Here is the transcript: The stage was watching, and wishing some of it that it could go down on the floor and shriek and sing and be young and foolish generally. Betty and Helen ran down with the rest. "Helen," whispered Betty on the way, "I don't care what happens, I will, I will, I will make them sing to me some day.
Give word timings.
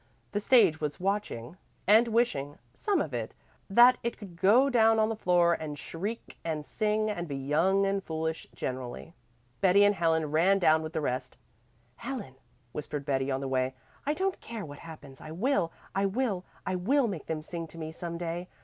The 0.31 0.39
stage 0.39 0.81
was 0.81 0.99
watching, 0.99 1.57
and 1.85 2.07
wishing 2.07 2.57
some 2.73 3.01
of 3.01 3.13
it 3.13 3.35
that 3.69 3.99
it 4.01 4.17
could 4.17 4.35
go 4.35 4.67
down 4.67 4.97
on 4.97 5.09
the 5.09 5.15
floor 5.15 5.53
and 5.53 5.77
shriek 5.77 6.39
and 6.43 6.65
sing 6.65 7.07
and 7.11 7.27
be 7.27 7.35
young 7.35 7.85
and 7.85 8.03
foolish 8.03 8.47
generally. 8.55 9.13
Betty 9.61 9.83
and 9.83 9.93
Helen 9.93 10.31
ran 10.31 10.57
down 10.57 10.81
with 10.81 10.93
the 10.93 11.01
rest. 11.01 11.37
"Helen," 11.97 12.33
whispered 12.71 13.05
Betty 13.05 13.29
on 13.29 13.41
the 13.41 13.47
way, 13.47 13.75
"I 14.03 14.15
don't 14.15 14.41
care 14.41 14.65
what 14.65 14.79
happens, 14.79 15.21
I 15.21 15.29
will, 15.29 15.71
I 15.93 16.07
will, 16.07 16.45
I 16.65 16.73
will 16.77 17.07
make 17.07 17.27
them 17.27 17.43
sing 17.43 17.67
to 17.67 17.77
me 17.77 17.91
some 17.91 18.17
day. 18.17 18.47